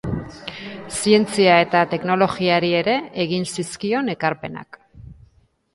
[0.99, 4.85] Zientzia eta teknologiari ere egin zizkion ekarpenak.